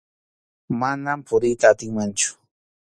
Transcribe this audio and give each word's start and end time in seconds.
Manam 0.79 1.19
puriyta 1.27 1.65
atinmanchu. 1.71 2.29